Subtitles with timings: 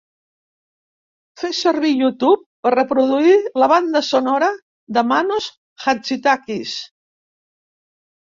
[1.41, 4.49] Fes servir Youtube per reproduir la banda sonora
[4.97, 5.49] de Mános
[5.85, 6.75] Hadzidákis.